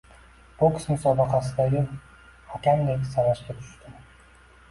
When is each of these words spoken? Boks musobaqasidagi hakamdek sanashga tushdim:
Boks 0.61 0.87
musobaqasidagi 0.91 1.83
hakamdek 2.53 3.05
sanashga 3.13 3.59
tushdim: 3.59 4.01